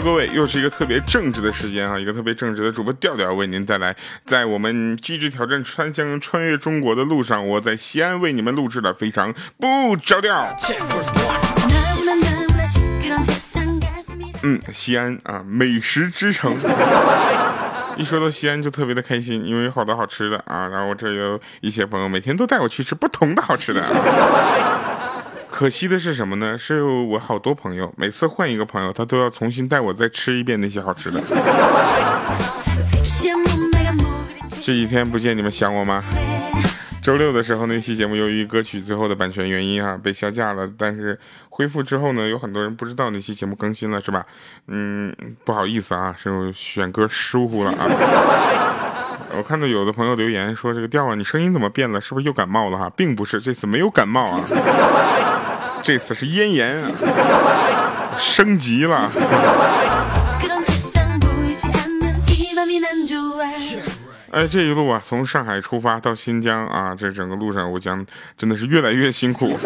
[0.00, 1.98] 各位，又是一个特别正直的时间啊！
[1.98, 3.94] 一个特别正直的主播调调为您带来，
[4.26, 10.56] 在我们机智挑战川江穿越中国的路上，我在西安为你们录制的非常不着调。
[14.42, 16.54] 嗯，西安啊，美食之城。
[17.96, 20.66] 一说到西安就特别的开心，因为有好多好吃的啊。
[20.66, 23.82] 然后我这有一些朋友每天都带我去吃不同的好吃的。
[25.54, 26.58] 可惜的是什么呢？
[26.58, 31.22] 是我好多朋友，每次换一个朋友，他都要重新带我再吃一遍那些好吃的。
[34.60, 36.02] 这几天不见你们想我吗？
[37.00, 41.16] 周六的时候那期节目由于歌曲最后的版权原因哈被下架了，但是
[41.48, 44.26] 恢复之后呢，有很多人不知道那期节目更新了是吧？
[44.66, 48.83] 嗯，不好意思啊，是我选歌疏忽了啊。
[49.36, 52.00] 我看到有的朋友留言说这个调啊，你声音怎么变了？
[52.00, 52.90] 是不是又感冒了哈？
[52.96, 54.40] 并不是，这次没有感冒啊。
[55.82, 56.90] 这次是咽炎啊，
[58.16, 59.10] 升级了。
[64.30, 68.04] 哎，这一路啊，从上海出发到新疆啊，这整个路上我将
[68.38, 69.56] 真的是越来越辛苦。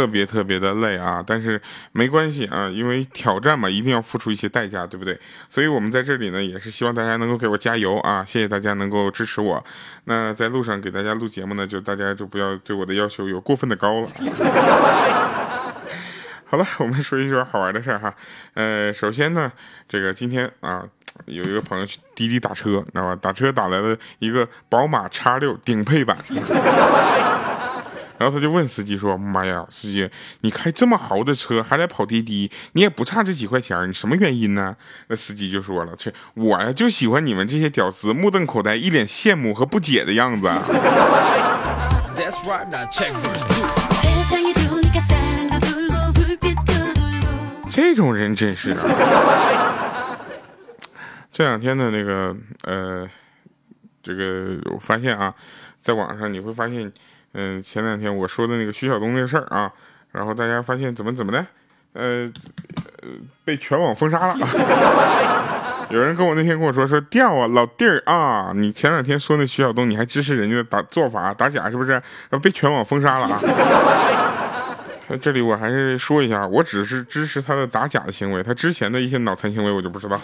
[0.00, 1.60] 特别特别的累啊，但是
[1.92, 5.20] 没关系啊，因为挑战嘛，一定要付出一些代价，对不对？
[5.50, 8.24] 所以我们在这里呢，也是希望大家能够给我加油啊！
[8.26, 9.62] 谢谢大家能够支持我。
[10.04, 14.06] 那在路上给大家录节目呢，就大家就不要对我的要求有过分的高了。
[16.48, 18.14] 好了，我们说一说好玩的事儿哈。
[18.54, 19.52] 呃，首先呢，
[19.86, 20.82] 这个今天啊，
[21.26, 23.14] 有一个朋友去滴滴打车，知道吧？
[23.20, 26.16] 打车打来了一个宝马叉六顶配版。
[28.20, 30.06] 然后他就问司机说：“妈呀，司机，
[30.42, 34.76] 你开这么豪的车还来跑滴滴，你也不差这几块钱，你什么原因呢？”
[35.08, 40.50] 那司机就说了：“这我呀就喜欢你们这些屌丝目瞪口呆，一脸羡慕和不解的样子。”
[47.70, 48.76] 这种人真是……
[51.32, 53.08] 这两天的那个呃，
[54.02, 55.34] 这个我发现啊，
[55.80, 56.92] 在网上你会发现。
[57.34, 59.70] 嗯，前两天我说的那个徐晓东那个事儿啊，
[60.12, 61.46] 然后大家发现怎么怎么的，
[61.92, 62.30] 呃，
[63.44, 64.36] 被全网封杀了。
[65.90, 71.90] 有人跟我那天跟我说说掉啊，老弟儿啊，你前两天说那徐晓东，你还支持人家的打做法打假是不是？
[71.90, 73.40] 然后被全网封杀了啊。
[75.20, 80.16] 这里我还是说一下，我只是支持他的打假的行为，他之前的一些脑残行为我就不知道。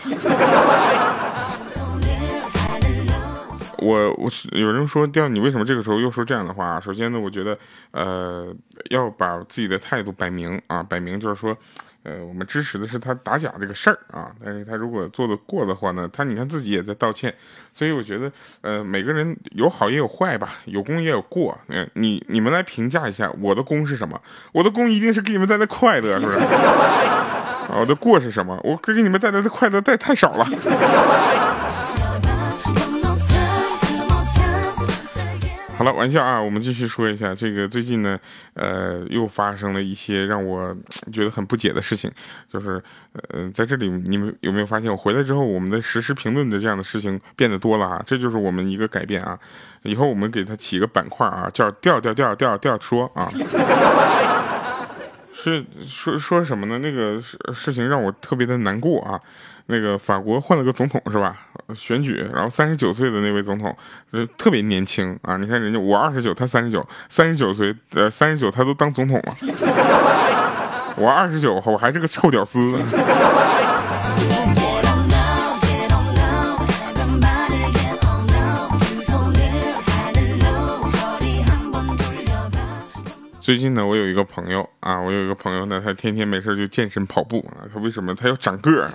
[3.86, 6.80] 我我是有人说调你为什么这个时候又说这样的话？
[6.80, 7.56] 首先呢，我觉得
[7.92, 8.52] 呃
[8.90, 11.56] 要把自己的态度摆明啊，摆明就是说，
[12.02, 14.32] 呃，我们支持的是他打假这个事儿啊。
[14.44, 17.32] 但是他如果做的过的话呢，他你看自己也在道歉，
[17.72, 18.32] 所以我觉得
[18.62, 21.56] 呃每个人有好也有坏吧，有功也有过。
[21.68, 24.20] 嗯，你你们来评价一下我的功是什么？
[24.52, 26.38] 我的功一定是给你们带来快乐，是不是？
[27.78, 28.58] 我的过是什么？
[28.64, 30.46] 我给你们带来的快乐带太少了。
[35.86, 38.18] 了，玩笑啊，我们继续说一下这个最近呢，
[38.54, 40.76] 呃，又发生了一些让我
[41.12, 42.10] 觉得很不解的事情，
[42.52, 42.82] 就是，
[43.30, 48.02] 呃，在这里你们有没有发现，我回来之后，我们的实时评论的这样的事情变得多了啊？
[48.06, 49.38] 这就是我们一个改变啊！
[49.82, 53.28] 以后我们给它起一个板块啊，叫调调调调调说啊，
[55.52, 56.78] 是说说什么呢？
[56.78, 59.20] 那个事事情让我特别的难过啊。
[59.68, 61.36] 那个法国换了个总统是吧？
[61.74, 63.76] 选举，然后三十九岁的那位总统，
[64.12, 65.36] 呃，特别年轻啊！
[65.38, 69.34] 你看人家我二十九，他三十九，三十九岁，呃，三十九他都当总统了，
[70.96, 72.60] 我二十九，我还是个臭屌丝。
[83.46, 87.62] 最近呢，我有一个朋友啊，我有一个朋友呢，他天天没事就健身跑步啊。
[87.72, 88.12] 他为什么？
[88.12, 88.90] 他要长个儿。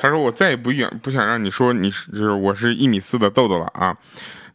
[0.00, 3.94] 他说我再也不想不想让你说你是就是我是一米四的豆豆了啊。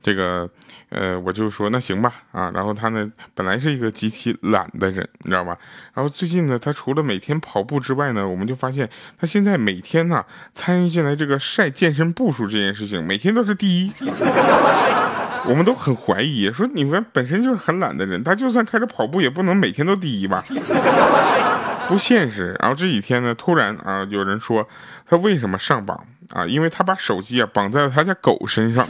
[0.01, 0.49] 这个
[0.89, 2.49] 呃，我就说那行吧啊。
[2.55, 5.55] 然后他呢，本来是一个极其懒的人，你知道吧？
[5.93, 8.89] 然后最近呢，他除了每天跑步之外呢，我们就发现
[9.19, 10.25] 他现在每天呢
[10.55, 13.91] 参与进来这个晒健身步数这件事情，每天都是第一。
[15.47, 20.43] 我们都很怀疑，说你们本身就是很懒的人，他就算开始跑步，也不能每天都第一吧，
[21.87, 22.55] 不现实。
[22.59, 24.67] 然后这几天呢，突然啊，有人说
[25.09, 26.45] 他为什么上榜啊？
[26.45, 28.85] 因为他把手机啊绑在了他家狗身上，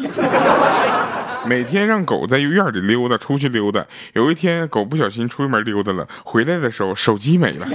[1.45, 3.85] 每天让狗在院里溜达，出去溜达。
[4.13, 7.67] 有一天，狗不小心出门溜达了，回来的时候手机没了。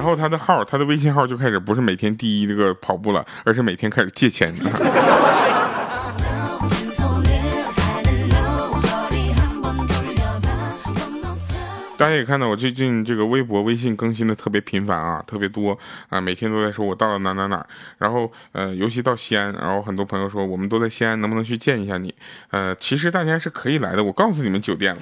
[0.00, 4.50] 然后他的号他的微信号就开始不是每天第一这个跑步了而是每天开始借钱。
[11.98, 17.62] 大家也看到我最近这个微博微信更新的特别频繁啊特别多啊每天都在说我到了哪哪哪
[17.98, 22.14] 然后呃尤其到西安然后很多朋友说我们都在西安能不能去见一下你？
[22.52, 25.00] 呃其实大家是可以来的我告诉你们酒店了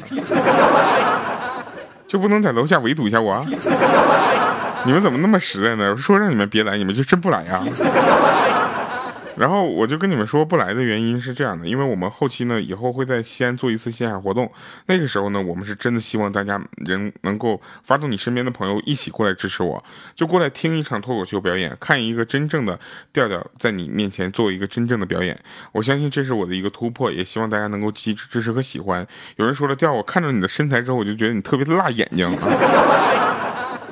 [2.08, 3.34] 就不能在楼下围堵一下我。
[3.34, 3.46] 啊
[4.86, 5.96] 你们怎么那么实在呢？
[5.96, 7.62] 说让你们别来，你们就真不来呀？
[9.36, 14.50] 然后我就跟你们说不来的原因是这样的，因为我们后期呢以后会在西安做一次线下活动，
[14.86, 19.80] 那个时候呢我们是真的希望大家人能够发动你身边的朋友一起过来支持我，
[20.16, 22.76] 就过来听一场脱口秀表演，看一个真正的
[23.12, 25.38] 调调在你面前做一个真正的表演。
[25.70, 29.06] 我相信这是我的一个突破，也希望大家能够支支持和喜欢。
[29.36, 32.28] 有人说了调，我看着你的身材之后，我就觉得你特别的辣眼睛。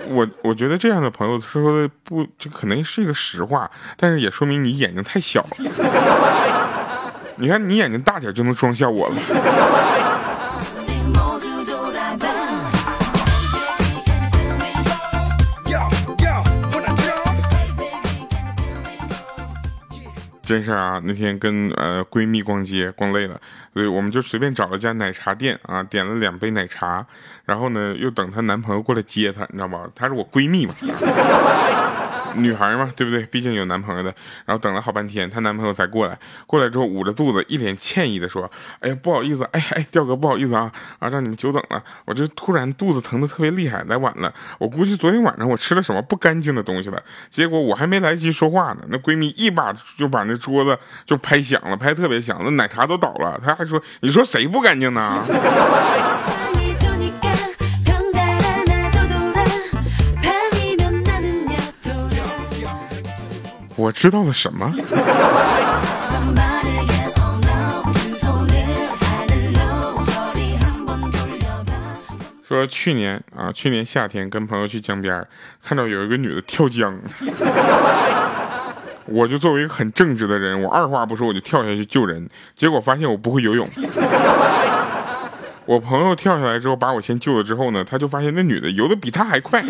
[0.09, 5.51] 我我觉得这样的朋友说的不，这可能是一个实话，但是也说明你眼睛太小了。
[7.39, 9.15] 你看你眼睛大点就能装下我了。
[20.47, 21.03] 真事啊！
[21.05, 23.39] 那天跟呃闺蜜逛街，逛累了，
[23.75, 27.05] 所以我们就随便找了家奶茶店啊，点了两杯奶茶，
[27.45, 29.91] 然后呢又等她男朋友过来接她，你知道吧？
[29.93, 30.73] 她是我闺蜜嘛。
[32.37, 33.25] 女孩嘛，对不对？
[33.27, 34.15] 毕竟有男朋友的。
[34.45, 36.19] 然后等了好半天，她男朋友才过来。
[36.47, 38.51] 过来之后，捂着肚子，一脸歉意的说
[38.81, 41.83] ：“哎呀，不好意思，哎哎，调哥，不好意思啊，啊，让你们久等了。
[42.05, 44.33] 我这突然肚子疼的特别厉害，来晚了。
[44.59, 47.03] 我估计昨天晚上我吃了什么不干净的东西了。
[47.29, 53.41] 结果我还没来得及说话呢，那闺蜜一把就把那桌子就拍响了，拍特别响，那奶茶都倒了。
[53.45, 55.23] 她还说：你说谁不干净呢？”
[63.77, 64.73] 我知道了什么？
[72.49, 75.27] 说去年啊，去年夏天跟朋友去江边，
[75.63, 76.97] 看到有一个女的跳江，
[79.07, 83.69] 我就作为一个很正直的人，我二话不说我就跳下去救人，结果发现我不会游泳。
[85.67, 89.63] 我朋友跳下来之后把我先救了之后呢，他就发现那女的游的比他还快。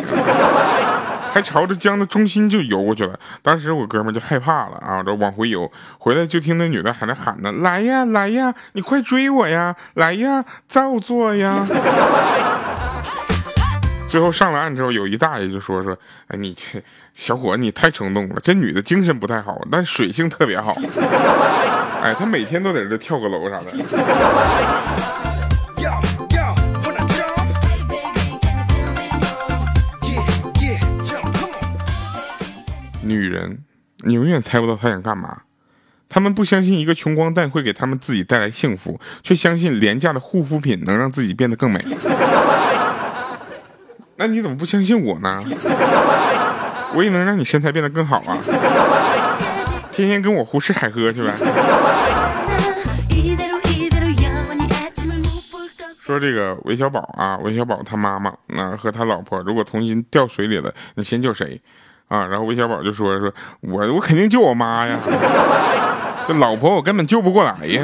[1.36, 11.62] 还朝着江的中心就游过去了，当时我哥们就害怕了啊，这往回游，回来就听那女的还在喊呢：“来呀来呀，你快追我呀，来呀，照做呀。
[14.08, 15.94] ”最后上了岸之后，有一大爷就说说
[16.32, 20.74] ：“哎，你这小伙你太冲动了，这女的精神不太好，但水性特别好。
[22.02, 23.66] 哎，她每天都在这跳个楼啥的。
[33.08, 33.58] ”女人，
[34.04, 35.42] 你永远猜不到她想干嘛。
[36.08, 41.80] 他们不相信一个穷光蛋会给他们自己带来幸福，却相信廉价的护肤品能让自己变得更美。
[44.16, 45.42] 那你怎么不相信我呢？
[46.94, 48.38] 我也能让你身材变得更好啊！
[49.90, 51.34] 天天跟我胡吃海喝去呗。
[56.00, 61.60] 说这个韦小宝啊，韦小宝他妈妈啊和他老婆如果同时掉水里了，你先救谁？
[62.08, 64.96] 啊，然后韦小宝就说：“说我我肯定救我妈呀，
[66.28, 67.82] 这老婆我根本救不过来呀。”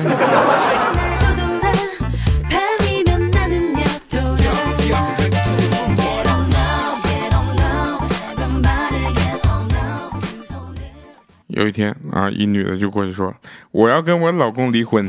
[11.49, 13.35] 有一天啊，一女的就过去说
[13.73, 15.05] ：“我要跟我老公离婚。”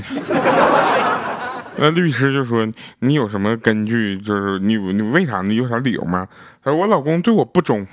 [1.75, 2.67] 那律师就说
[2.99, 4.17] ：“你有什么根据？
[4.19, 5.41] 就是你你为啥？
[5.41, 6.27] 你有啥理由吗？”
[6.63, 7.85] 他说：“我老公对我不忠。”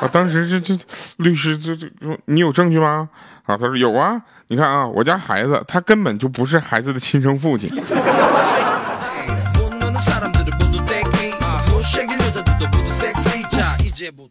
[0.00, 0.76] 啊，当时这这
[1.18, 3.08] 律师这这说：“你有证据吗？”
[3.44, 7.70] 啊，他说：“有啊，你看啊，我家孩子他根本就不是孩子的亲生父亲。”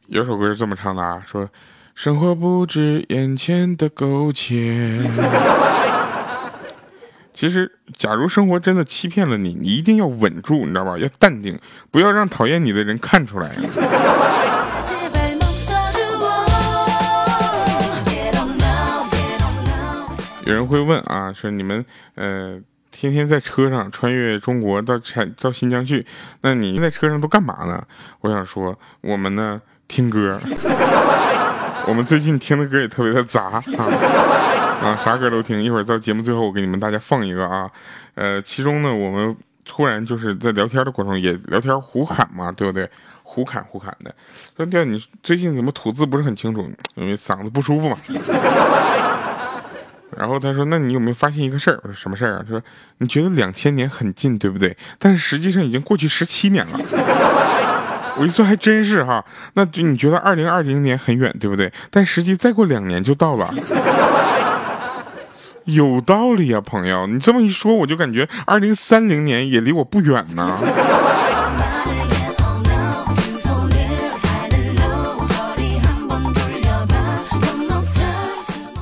[0.07, 1.47] 有首歌是这么唱的啊，说
[1.95, 4.89] ：“生活不止眼前的苟且。”
[7.43, 10.97] 其实，假如生活真的欺骗了你，你一定要稳住，你知道吧？
[10.97, 11.59] 要淡定，
[11.91, 13.51] 不要让讨厌你的人看出来。
[20.45, 21.85] 有人会问啊，说你们
[22.15, 22.57] 呃
[22.91, 26.05] 天天在车上穿越中国到产到新疆去，
[26.39, 27.83] 那你在车上都干嘛呢？
[28.21, 30.39] 我想说，我们呢听歌，
[31.87, 33.63] 我们最近听的歌也特别的杂 啊。
[34.81, 35.61] 啊，啥歌都听。
[35.61, 37.69] 一会儿到节目最后，我给你们大家放一个啊。
[38.15, 39.35] 呃，其中呢，我们
[39.65, 42.89] 突然就是在聊天的过程中也聊天胡侃嘛，对不对？
[43.23, 44.13] 胡侃胡侃的。
[44.55, 46.69] 说对，你最近怎么吐字不是很清楚？
[46.95, 47.95] 因为嗓子不舒服嘛。
[50.15, 52.61] 然后他说：“那你有没有发现一个事儿？”我说：“什么事儿啊？”他说
[52.99, 54.77] ：“你觉得两千年很近，对不对？
[54.99, 56.79] 但是实际上已经过去十七年了。”
[58.17, 59.23] 我一算还真是哈。
[59.53, 61.71] 那就你觉得二零二零年很远，对不对？
[61.89, 63.53] 但实际再过两年就到了。
[65.65, 70.57] 有道理啊，朋友，你这么一说，我就感觉二零三零年也离我不远呢。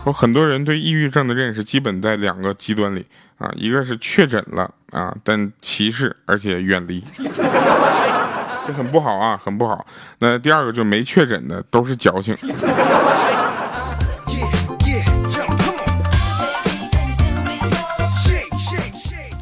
[0.03, 3.05] 我很多人对抑郁症的认识基本在两个极端里
[3.37, 7.03] 啊，一个是确诊了啊，但歧视而且远离，
[8.71, 9.85] 很不好啊，很不好。
[10.19, 12.35] 那第二个就没确诊的都是矫情。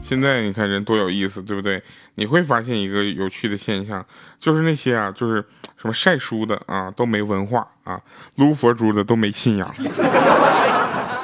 [0.03, 1.81] 现在你看人多有意思，对不对？
[2.15, 4.03] 你会发现一个有趣的现象，
[4.39, 5.35] 就是那些啊，就是
[5.77, 7.95] 什么晒书的啊，都没文化啊；
[8.35, 9.71] 撸佛珠的都没信仰，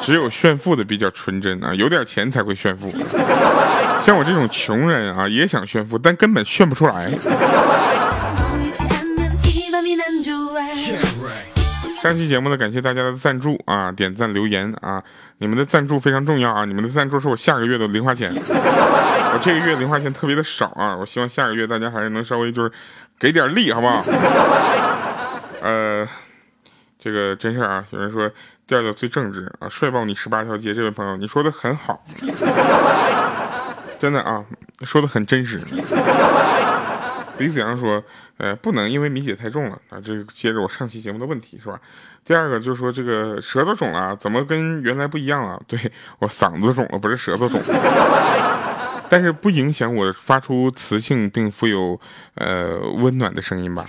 [0.05, 2.87] 只有炫富的比较纯真啊，有点钱才会炫富。
[4.03, 7.11] 像我这种穷人啊，也想炫富，但根本炫不出来。
[12.03, 15.01] 上期节目呢，感谢大家的赞助啊，点赞留言啊，
[15.39, 22.71] 你们的赞助非常重要啊，你们的赞助是我下个月的零花钱，我这个月零花钱特别的少啊，我希望下个月大家还是能稍微就是
[23.17, 24.05] 给点力，好不好？
[25.63, 26.07] 呃，
[27.05, 28.27] 这个真事儿啊，有人说
[28.65, 32.03] 调调最正直啊，帅爆你十八条街，这位朋友你说的很好，
[33.99, 34.43] 真的啊，
[34.81, 35.59] 说的很真实。
[37.37, 38.03] 李子阳说
[38.37, 41.79] ：“呃，不能因为米姐太重了啊。”这个接着我上期节目的问题是吧？
[42.23, 45.61] 第二个就是说这个舌头肿了，怎么跟原来不一样了？
[45.67, 45.79] 对
[46.17, 47.61] 我嗓子肿了，不是舌头肿，
[49.07, 51.99] 但是不影响我发出磁性并富有
[52.33, 53.85] 呃温暖的声音吧？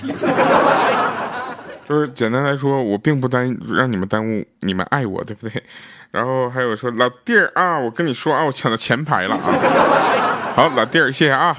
[1.89, 5.63] 就是简单来说，我并不耽让你们耽误你们爱我，对不对？
[6.11, 10.55] 然后还有说老弟儿啊，我跟你说啊，我抢到前排了啊！
[10.57, 11.57] 好，老弟儿，谢谢啊。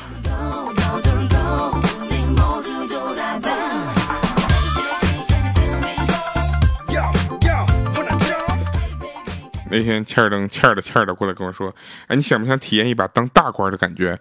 [9.70, 11.74] 那天欠儿灯欠儿的欠儿的过来跟我说
[12.08, 14.18] ：“哎，你想不想体验一把当大官的感觉？”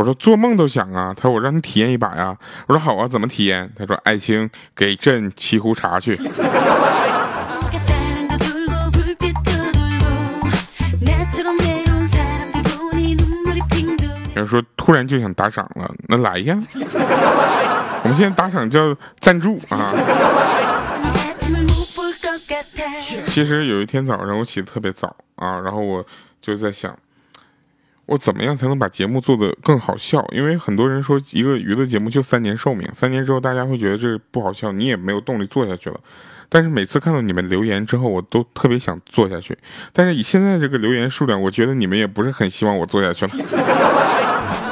[0.00, 2.34] 我说：“做梦都想啊！”他说：“我让你体验一把呀。”
[2.66, 6.14] 我说：“好啊，怎么体验？”他说：“爱卿，给朕沏壶茶去。”
[14.34, 16.58] 有人说突然就想打赏了，那来呀！
[18.02, 19.92] 我们现在打赏叫赞助啊。
[23.26, 26.02] 其实有一天早上我起得特别早啊，然后我
[26.40, 26.96] 就在想，
[28.10, 30.26] 我怎么样才能把节目做得更好笑？
[30.32, 36.00] 因为很多人说一个娱乐节目就三年寿命，三年之后大家会觉得这不好笑，你也没有动力做下去了。
[36.48, 39.56] 但是每次看到你们留言之后，我都特别想做下去。
[39.92, 43.32] 但是以现在这个留言数量，我觉得你们也不是很希望我做下去了。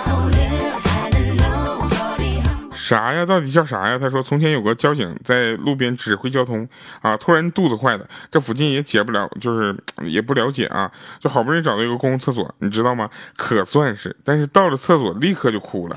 [2.88, 3.26] 啥呀？
[3.26, 3.98] 到底叫啥呀？
[3.98, 6.66] 他说，从前有个交警在路边指挥交通
[7.02, 10.90] 啊，突然肚子坏了，这附近也解不了，就是也不了解啊，
[11.20, 13.10] 就好不容易找到一个公共厕所，你知道吗？
[13.36, 15.96] 可算是，但是到了厕所立刻就哭了。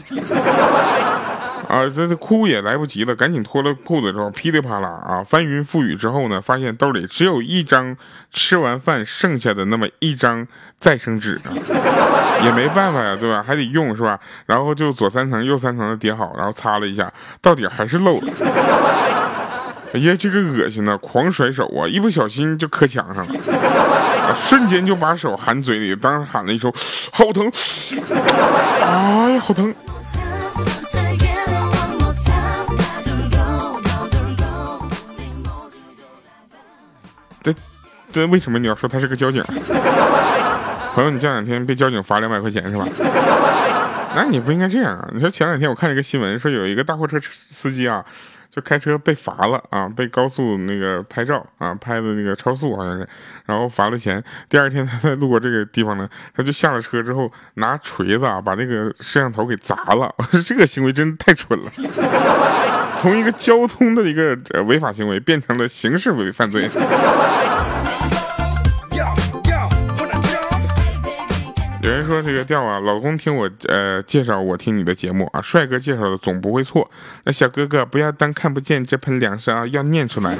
[1.67, 7.95] 啊，这这哭也来不及了，赶紧脱了裤子之后，噼里啪啦啊，翻云覆雨之后呢，发现兜里只有一张
[8.31, 10.45] 吃完饭剩下的那么一张
[10.77, 11.39] 再生纸，
[12.43, 13.41] 也没办法呀，对吧？
[13.45, 14.19] 还得用是吧？
[14.45, 18.33] 然后就左三层右三层的叠好，然后擦了一下，到底还是漏了。
[19.93, 23.33] 哎呀，这个恶心呐，狂甩手啊，一不小心就磕墙上了，
[24.27, 26.71] 啊，瞬间就把手含嘴里，当时喊了一声，
[27.13, 27.49] 好疼，
[28.81, 29.73] 哎呀，好疼。
[38.11, 39.43] 这为什么你要说他是个交警？
[40.93, 42.85] 朋友，你这两天被交警罚两百块钱是吧？
[44.13, 45.07] 那你不应该这样啊！
[45.13, 47.17] 你说前两天我看了一个新闻，说有一个大货车
[47.49, 48.03] 司机啊，
[48.53, 53.07] 就开车被罚了啊，被高速那个拍照啊，拍的那个超速好像是，
[53.45, 54.21] 然后罚了钱。
[54.49, 60.13] 第二天他 在路过这个地方呢，他就下了车之后拿锤子啊把那个摄像头给砸了。
[60.17, 61.69] 我说这个行为真的太蠢了，
[62.97, 66.69] 从一个交通的一个违法行为变成了刑事违犯罪。
[71.91, 76.89] 有人说这个调啊，老公听我呃介绍，我听你的节目啊，帅哥介绍的总不会错。
[77.25, 80.33] 那小哥哥不要当看不见这盆粮食啊，要念出来。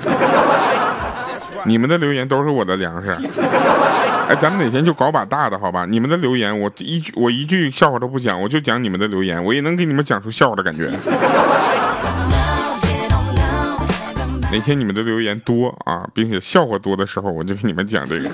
[1.67, 3.12] 你们的留言都是我的粮食。
[3.12, 5.86] 哎，咱们哪天就搞把大的好吧？
[5.86, 10.89] 你们的留言我一句我一句笑话都不讲，我就讲你们的留言，我也能给你们讲出笑话的感觉。
[14.53, 18.29] 哪天你们的留言多啊，并且笑话多的时候，我就给你们讲这个。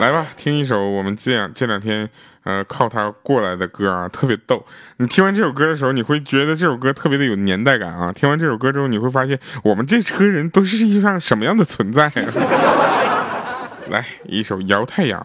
[0.00, 2.08] 来吧，听一首我们这样这两天
[2.42, 4.64] 呃靠它过来的歌啊，特别逗。
[4.96, 8.12] 你听完这首歌的时候，你会觉得这首歌特别的有年代感啊。
[8.12, 13.70] 听完这首歌之后，你会发现我们这车人都是一上什么样的存在啊？
[13.88, 15.20] 来，一首《摇太阳》。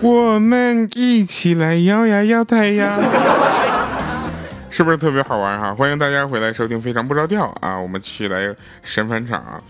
[0.00, 2.92] 我们一起来摇呀摇太阳，
[4.70, 5.74] 是不是特别好玩哈？
[5.74, 7.76] 欢迎大家回来收听《非常不着调》啊！
[7.76, 9.60] 我们继续来神返场啊！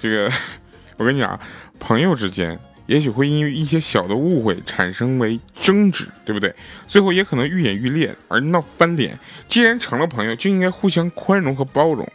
[0.00, 0.30] 这个，
[0.96, 1.38] 我跟你讲，
[1.78, 6.54] 朋友之间也许会因为一些小的误会产生为争执，对不对？
[6.86, 9.18] 最后也可能愈演愈烈而闹翻脸。
[9.48, 12.06] 既然成了朋友，就应该互相宽容和包容。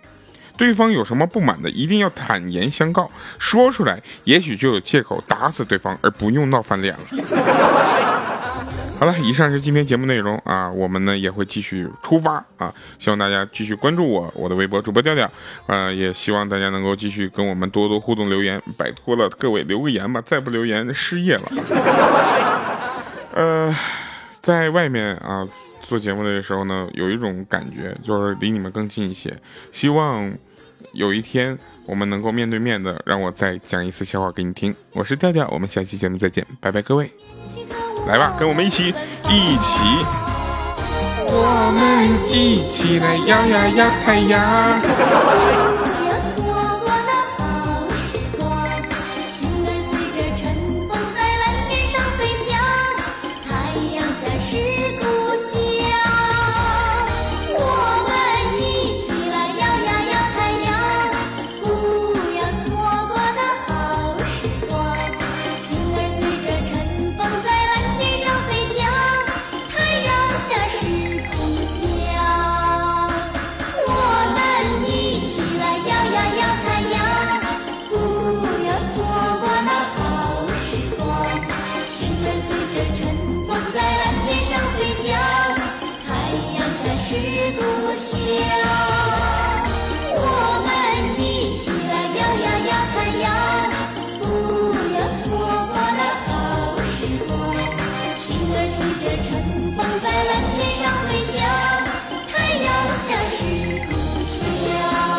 [0.57, 8.28] 对方有什么不满的，一定要坦言相告，说出来，也许就有借口打死对方，而不用闹翻脸了。
[8.99, 15.31] 好了，以上是今天节目内容啊，我们呢也会继续出发啊，希望大家继续关注我，我的微博主播调调，
[15.67, 21.43] 呃，也希望大家能够继续跟我们多多互动留言，拜托了各位留个言吧，再不留言失业了。
[23.33, 23.73] 呃，
[24.41, 25.47] 在外面啊
[25.81, 29.33] 做节目的时候呢，有一种感觉就是离你们更近一些，
[29.71, 30.29] 希望。
[30.93, 34.73] 有一天，我们能够面对面的，让我再讲一次笑话给你听。
[34.91, 37.11] 我是调调，我们下期节目再见，拜拜，各位，
[38.07, 38.93] 来吧，跟我们一起，
[39.27, 39.79] 一起，
[41.27, 44.39] 我们一起来摇呀摇太阳
[85.07, 85.13] 摇
[86.05, 86.09] 太
[86.55, 86.59] 阳。
[87.01, 87.15] 是
[87.55, 87.61] 故
[87.97, 88.11] 乡，
[90.11, 90.17] 我
[90.65, 90.67] 们
[91.17, 91.23] 一
[91.55, 93.25] 起来摇呀摇太阳，
[94.19, 94.23] 不
[94.93, 95.25] 要错
[95.67, 96.27] 过那好
[96.83, 97.29] 时光。
[98.15, 99.27] 心儿随着春
[99.71, 101.33] 风在蓝天上飞翔，
[102.27, 102.67] 太阳
[102.99, 103.37] 下是
[103.89, 103.91] 故
[104.23, 105.18] 乡。